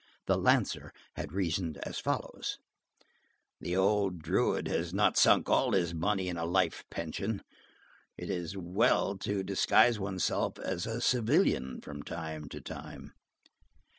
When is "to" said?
9.19-9.43, 12.49-12.61